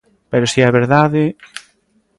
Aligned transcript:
Pero 0.31 0.45
si 0.51 0.59
é 0.67 0.69
verdade... 0.79 1.23